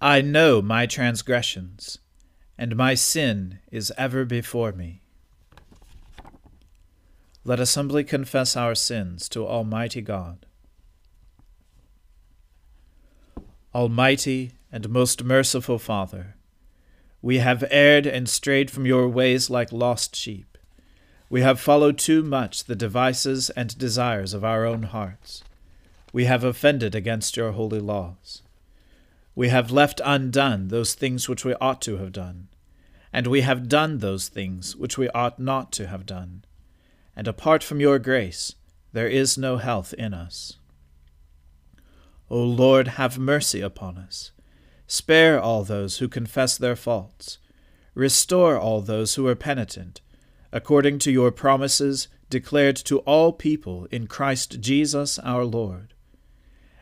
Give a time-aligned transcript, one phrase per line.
[0.00, 1.98] I know my transgressions,
[2.56, 5.02] and my sin is ever before me.
[7.42, 10.46] Let us humbly confess our sins to Almighty God.
[13.74, 16.36] Almighty and most merciful Father,
[17.20, 20.56] we have erred and strayed from your ways like lost sheep.
[21.28, 25.42] We have followed too much the devices and desires of our own hearts.
[26.12, 28.42] We have offended against your holy laws.
[29.38, 32.48] We have left undone those things which we ought to have done,
[33.12, 36.44] and we have done those things which we ought not to have done.
[37.14, 38.56] And apart from your grace,
[38.92, 40.56] there is no health in us.
[42.28, 44.32] O Lord, have mercy upon us.
[44.88, 47.38] Spare all those who confess their faults.
[47.94, 50.00] Restore all those who are penitent
[50.50, 55.94] according to your promises declared to all people in Christ Jesus our Lord.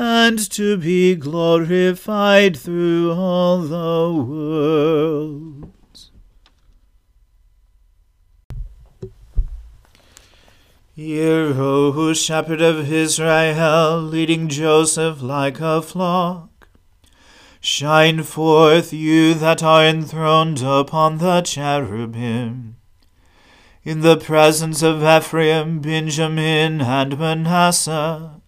[0.00, 5.70] and to be glorified through all the world.
[10.94, 16.68] Hear, O shepherd of Israel, leading Joseph like a flock.
[17.60, 22.76] Shine forth, you that are enthroned upon the cherubim
[23.84, 28.39] in the presence of Ephraim, Benjamin, and Manasseh.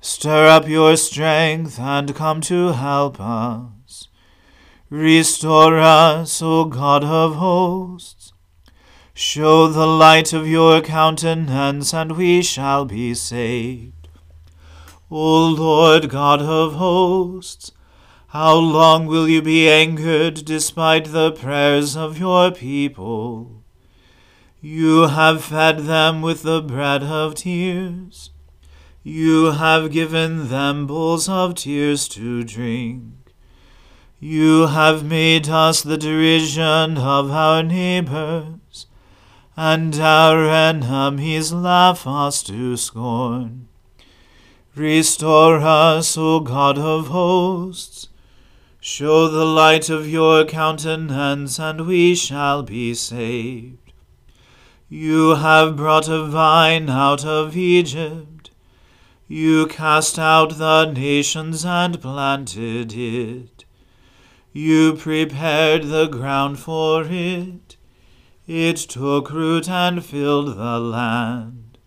[0.00, 4.08] Stir up your strength and come to help us.
[4.88, 8.32] Restore us, O God of hosts.
[9.14, 14.08] Show the light of your countenance, and we shall be saved.
[15.10, 17.72] O Lord God of hosts,
[18.28, 23.64] how long will you be angered despite the prayers of your people?
[24.60, 28.30] You have fed them with the bread of tears.
[29.08, 33.04] You have given them bowls of tears to drink.
[34.18, 38.88] You have made us the derision of our neighbors,
[39.56, 43.68] and our enemies laugh us to scorn.
[44.74, 48.08] Restore us, O God of hosts.
[48.80, 53.92] Show the light of your countenance, and we shall be saved.
[54.88, 58.35] You have brought a vine out of Egypt.
[59.28, 63.64] You cast out the nations and planted it.
[64.52, 67.76] You prepared the ground for it.
[68.46, 71.78] It took root and filled the land.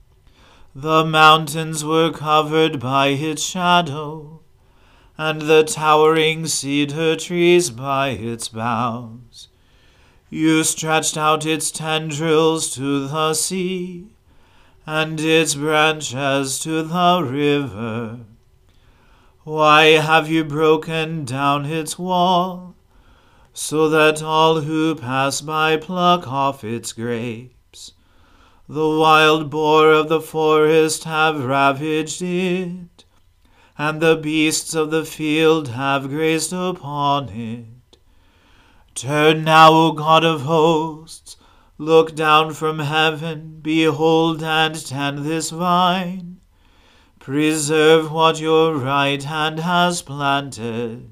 [0.75, 4.41] The mountains were covered by its shadow,
[5.17, 9.47] and the towering cedar trees by its boughs.
[10.29, 14.09] You stretched out its tendrils to the sea,
[14.91, 18.21] and its branches to the river.
[19.43, 22.73] Why have you broken down its wall,
[23.53, 27.91] so that all who pass by pluck off its grapes?
[28.67, 33.05] The wild boar of the forest have ravaged it,
[33.77, 37.97] and the beasts of the field have grazed upon it.
[38.95, 41.37] Turn now, O God of hosts,
[41.79, 46.37] look down from heaven, behold and tend this vine.
[47.19, 51.09] Preserve what your right hand has planted.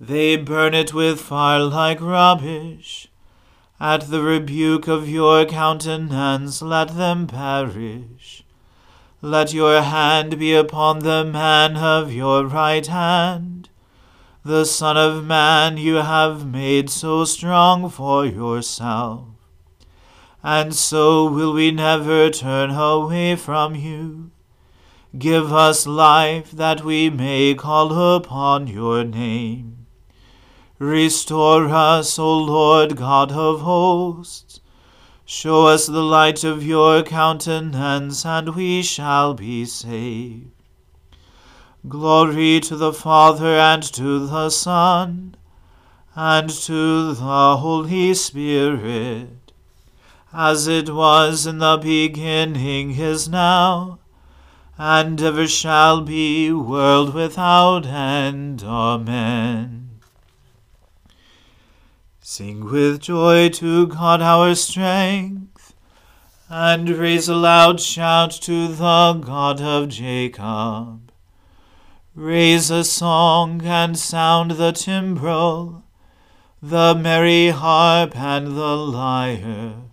[0.00, 3.08] They burn it with fire like rubbish
[3.78, 8.42] at the rebuke of your countenance let them perish.
[9.20, 13.68] Let your hand be upon the man of your right hand,
[14.42, 19.26] the Son of Man you have made so strong for yourself.
[20.42, 24.30] And so will we never turn away from you.
[25.18, 29.86] Give us life that we may call upon your name.
[30.78, 34.60] Restore us, O Lord God of hosts.
[35.26, 40.50] Show us the light of your countenance, and we shall be saved.
[41.88, 45.36] Glory to the Father, and to the Son,
[46.16, 49.39] and to the Holy Spirit,
[50.32, 53.98] as it was in the beginning, is now,
[54.78, 58.62] and ever shall be, world without end.
[58.62, 59.90] Amen.
[62.20, 65.74] Sing with joy to God our strength,
[66.48, 71.10] and raise a loud shout to the God of Jacob.
[72.14, 75.82] Raise a song and sound the timbrel,
[76.62, 79.89] the merry harp and the lyre.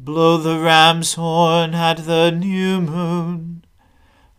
[0.00, 3.64] Blow the ram's horn at the new moon,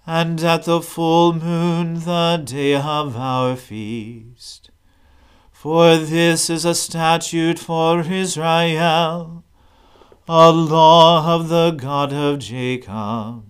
[0.07, 4.71] and at the full moon the day of our feast.
[5.51, 9.43] For this is a statute for Israel,
[10.29, 13.43] a law of the God of Jacob.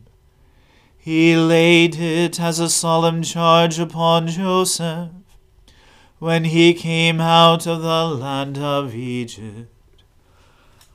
[0.98, 5.12] He laid it as a solemn charge upon Joseph
[6.18, 9.72] when he came out of the land of Egypt.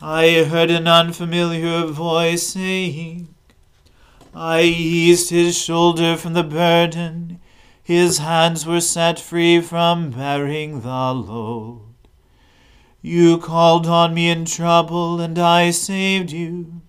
[0.06, 3.34] I heard an unfamiliar voice saying,
[4.34, 7.40] I eased his shoulder from the burden
[7.82, 11.80] his hands were set free from bearing the load.
[13.00, 16.82] You called on me in trouble, and I saved you.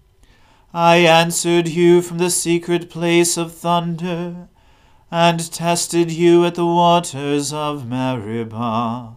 [0.73, 4.49] I answered you from the secret place of thunder,
[5.09, 9.15] and tested you at the waters of Meribah.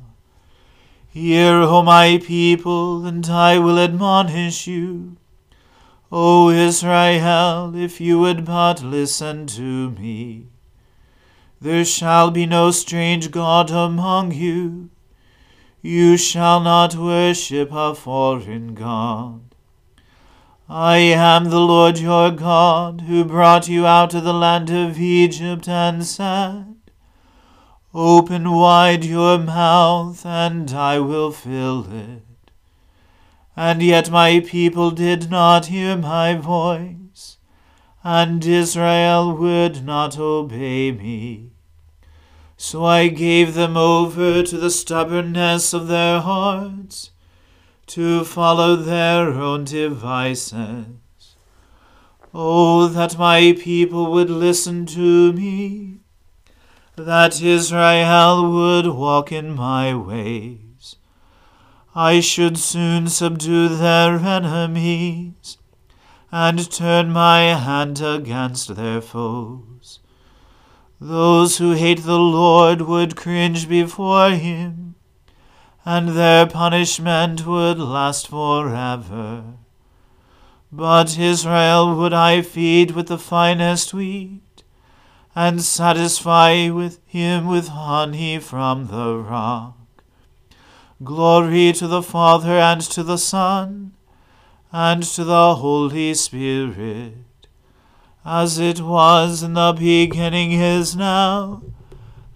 [1.19, 5.17] Hear, O my people, and I will admonish you.
[6.13, 10.47] O Israel, if you would but listen to me.
[11.61, 14.91] There shall be no strange God among you.
[15.83, 19.41] You shall not worship a foreign God.
[20.69, 25.69] I am the Lord your God, who brought you out of the land of Egypt,
[25.69, 26.78] and said,
[27.95, 32.23] Open wide your mouth, and I will fill it.
[33.57, 36.99] And yet my people did not hear my voice
[38.05, 41.51] and Israel would not obey me.
[42.57, 47.11] So I gave them over to the stubbornness of their hearts,
[47.89, 50.87] to follow their own devices.
[52.35, 56.01] Oh, that my people would listen to me,
[56.99, 60.97] that Israel would walk in my ways.
[61.95, 65.59] I should soon subdue their enemies
[66.31, 70.01] and turn my hand against their foes.
[71.01, 74.97] Those who hate the Lord would cringe before him,
[75.85, 79.45] and their punishment would last forever.
[80.71, 84.43] But Israel would I feed with the finest wheat,
[85.39, 89.77] and satisfy with him with honey from the rock.
[91.05, 93.93] Glory to the Father and to the Son
[94.73, 97.47] and to the Holy Spirit,
[98.25, 101.63] as it was in the beginning is now,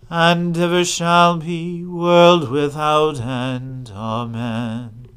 [0.09, 3.91] and ever shall be, world without end.
[3.93, 5.09] Amen.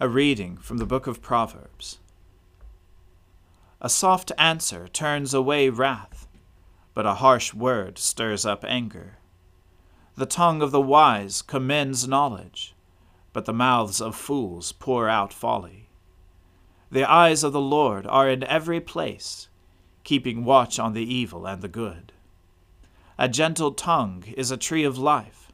[0.00, 1.98] A reading from the book of Proverbs.
[3.80, 6.26] A soft answer turns away wrath,
[6.94, 9.18] but a harsh word stirs up anger.
[10.16, 12.74] The tongue of the wise commends knowledge,
[13.32, 15.90] but the mouths of fools pour out folly.
[16.90, 19.48] The eyes of the Lord are in every place,
[20.02, 22.12] keeping watch on the evil and the good.
[23.16, 25.52] A gentle tongue is a tree of life,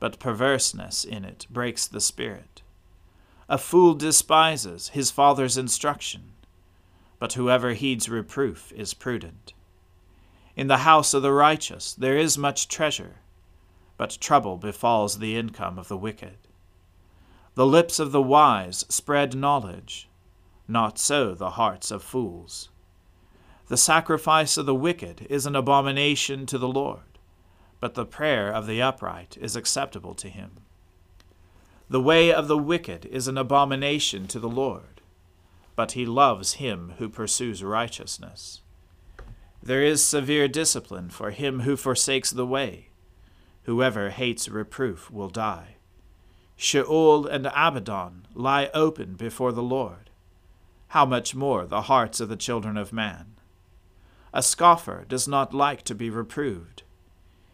[0.00, 2.62] but perverseness in it breaks the spirit.
[3.48, 6.33] A fool despises his father's instruction,
[7.24, 9.54] but whoever heeds reproof is prudent.
[10.56, 13.14] In the house of the righteous there is much treasure
[13.96, 16.36] but trouble befalls the income of the wicked.
[17.54, 20.06] The lips of the wise spread knowledge,
[20.68, 22.68] not so the hearts of fools.
[23.68, 27.18] The sacrifice of the wicked is an abomination to the Lord,
[27.80, 30.50] but the prayer of the upright is acceptable to him.
[31.88, 34.93] The way of the wicked is an abomination to the Lord,
[35.76, 38.60] but he loves him who pursues righteousness.
[39.62, 42.88] There is severe discipline for him who forsakes the way
[43.64, 45.76] Whoever hates reproof will die.
[46.56, 50.10] Sheol and Abaddon lie open before the Lord.
[50.88, 53.34] How much more the hearts of the children of man?
[54.32, 56.82] A scoffer does not like to be reproved.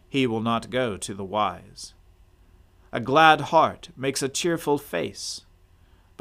[0.09, 1.93] He will not go to the wise.
[2.91, 5.45] A glad heart makes a cheerful face,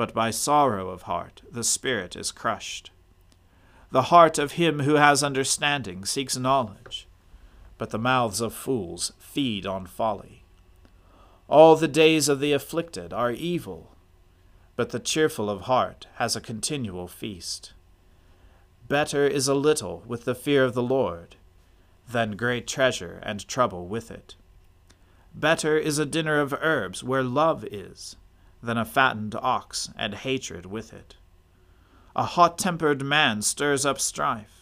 [0.00, 2.90] but by sorrow of heart the spirit is crushed.
[3.90, 7.06] The heart of him who has understanding seeks knowledge
[7.76, 10.42] but the mouths of fools feed on folly.
[11.48, 13.94] All the days of the afflicted are evil,
[14.74, 17.74] but the cheerful of heart has a continual feast.
[18.88, 21.36] Better is a little with the fear of the Lord
[22.10, 24.34] than great treasure and trouble with it.
[25.34, 28.16] Better is a dinner of herbs where love is
[28.62, 31.16] than a fattened ox and hatred with it.
[32.14, 34.60] A hot tempered man stirs up strife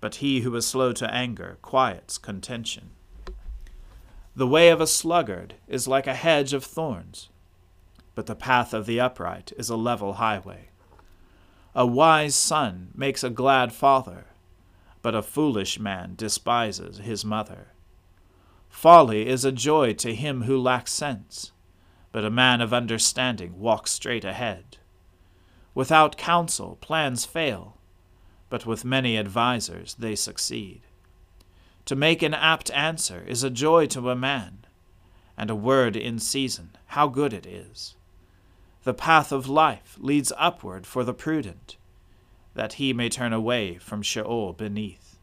[0.00, 2.90] but he who is slow to anger quiets contention.
[4.34, 7.28] The way of a sluggard is like a hedge of thorns,
[8.14, 10.68] but the path of the upright is a level highway.
[11.74, 14.26] A wise son makes a glad father,
[15.02, 17.68] but a foolish man despises his mother.
[18.68, 21.52] Folly is a joy to him who lacks sense,
[22.16, 24.78] but a man of understanding walks straight ahead.
[25.74, 27.76] Without counsel, plans fail
[28.48, 30.80] but with many advisers they succeed.
[31.84, 34.64] To make an apt answer is a joy to a man,
[35.36, 37.96] and a word in season, how good it is.
[38.84, 41.76] The path of life leads upward for the prudent,
[42.54, 45.18] that he may turn away from Sheol beneath.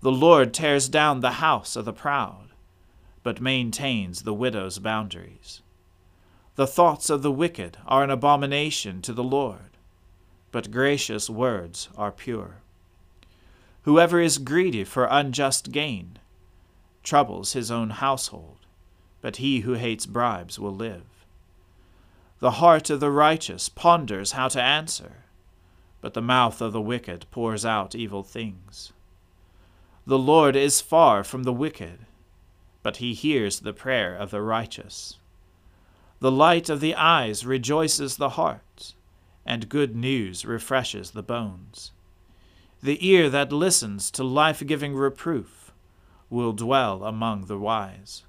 [0.00, 2.48] The Lord tears down the house of the proud,
[3.22, 5.60] but maintains the widow's boundaries.
[6.56, 9.74] The thoughts of the wicked are an abomination to the Lord
[10.54, 12.58] but gracious words are pure.
[13.82, 16.20] Whoever is greedy for unjust gain
[17.02, 18.58] troubles his own household,
[19.20, 21.26] but he who hates bribes will live.
[22.38, 25.24] The heart of the righteous ponders how to answer,
[26.00, 28.92] but the mouth of the wicked pours out evil things.
[30.06, 32.06] The Lord is far from the wicked,
[32.84, 35.18] but he hears the prayer of the righteous.
[36.24, 38.94] The light of the eyes rejoices the heart
[39.44, 41.92] and good news refreshes the bones.
[42.82, 45.70] The ear that listens to life giving reproof
[46.30, 48.22] will dwell among the wise.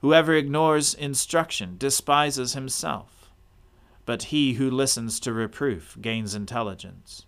[0.00, 3.30] Whoever ignores instruction despises himself,
[4.06, 7.26] but he who listens to reproof gains intelligence.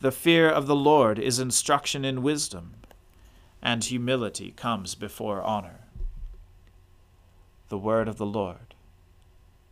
[0.00, 2.74] The fear of the Lord is instruction in wisdom,
[3.62, 5.86] and humility comes before honor.
[7.68, 8.65] The word of the Lord.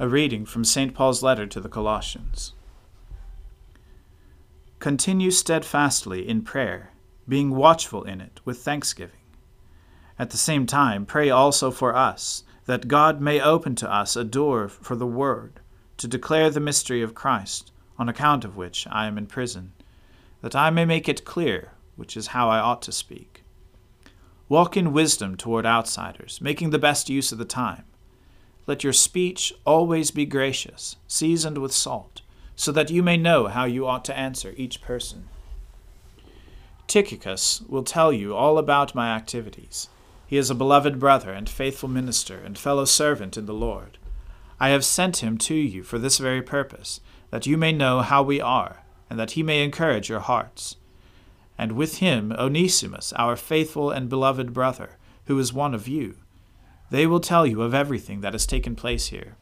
[0.00, 0.94] A reading from St.
[0.94, 2.52] Paul's letter to the Colossians.
[4.78, 6.92] Continue steadfastly in prayer,
[7.28, 9.18] being watchful in it with thanksgiving.
[10.16, 14.22] At the same time, pray also for us, that God may open to us a
[14.22, 15.58] door for the word,
[15.96, 19.72] to declare the mystery of Christ, on account of which I am in prison,
[20.42, 23.42] that I may make it clear which is how I ought to speak.
[24.48, 27.82] Walk in wisdom toward outsiders, making the best use of the time.
[28.68, 32.20] Let your speech always be gracious, seasoned with salt,
[32.54, 35.28] so that you may know how you ought to answer each person.
[36.86, 39.88] Tychicus will tell you all about my activities.
[40.28, 43.98] He is a beloved brother and faithful minister and fellow servant in the Lord.
[44.60, 48.22] I have sent him to you for this very purpose, that you may know how
[48.22, 50.76] we are, and that he may encourage your hearts
[51.58, 54.96] and with him Onesimus, our faithful and beloved brother,
[55.26, 56.14] who is one of you.
[56.90, 59.36] They will tell you of everything that has taken place here.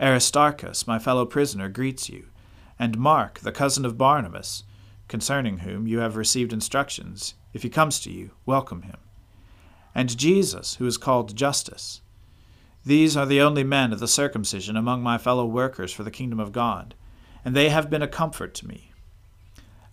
[0.00, 2.26] Aristarchus, my fellow prisoner, greets you,
[2.78, 4.64] and Mark, the cousin of Barnabas,
[5.08, 7.34] concerning whom you have received instructions.
[7.52, 8.98] If he comes to you, welcome him.
[9.94, 12.02] And Jesus, who is called Justus.
[12.84, 16.38] These are the only men of the circumcision among my fellow workers for the kingdom
[16.38, 16.94] of God,
[17.44, 18.92] and they have been a comfort to me.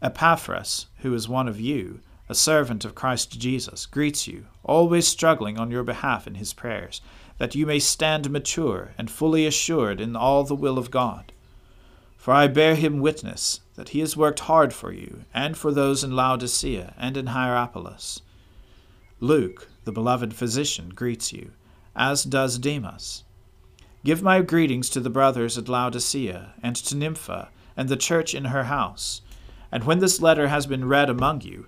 [0.01, 5.57] Epaphras, who is one of you, a servant of Christ Jesus, greets you, always struggling
[5.57, 7.01] on your behalf in his prayers,
[7.37, 11.31] that you may stand mature and fully assured in all the will of God.
[12.15, 16.03] For I bear him witness that he has worked hard for you, and for those
[16.03, 18.21] in Laodicea and in Hierapolis.
[19.19, 21.51] Luke, the beloved physician, greets you,
[21.95, 23.23] as does Demas.
[24.05, 28.45] Give my greetings to the brothers at Laodicea, and to Nympha, and the church in
[28.45, 29.21] her house.
[29.71, 31.67] And when this letter has been read among you,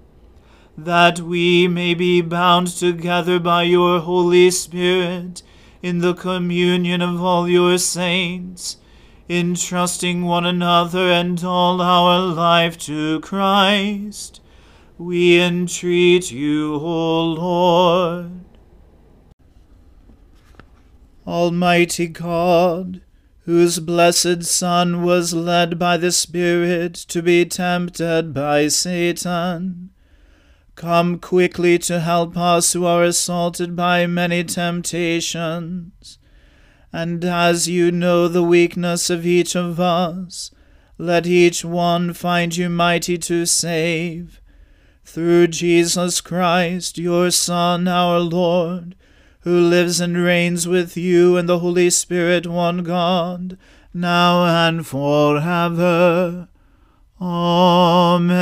[0.85, 5.43] that we may be bound together by your Holy Spirit
[5.81, 8.77] in the communion of all your saints,
[9.29, 14.41] entrusting one another and all our life to Christ.
[14.97, 18.31] We entreat you, O Lord.
[21.25, 23.01] Almighty God,
[23.45, 29.90] whose blessed Son was led by the Spirit to be tempted by Satan,
[30.75, 36.17] come quickly to help us who are assaulted by many temptations.
[36.93, 40.51] And as you know the weakness of each of us,
[40.97, 44.41] let each one find you mighty to save.
[45.03, 48.95] Through Jesus Christ, your Son, our Lord,
[49.41, 53.57] who lives and reigns with you and the Holy Spirit, one God,
[53.93, 56.47] now and forever.
[57.19, 58.41] Amen.